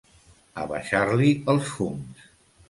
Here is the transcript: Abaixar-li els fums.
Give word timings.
Abaixar-li 0.61 1.29
els 1.55 1.69
fums. 1.75 2.27